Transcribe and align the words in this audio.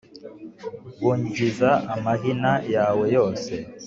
Ngungiza 0.99 1.69
amahina 1.95 2.51
yawe 2.75 3.05
yose 3.15 3.53